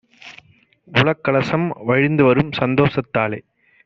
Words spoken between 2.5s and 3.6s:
சந்தோஷத் தாலே